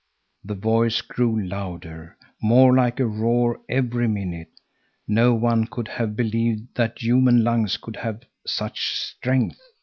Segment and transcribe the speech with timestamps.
[0.43, 4.49] The voice grew louder, more like a roar every minute.
[5.07, 9.59] No one could have believed that human lungs could have such strength.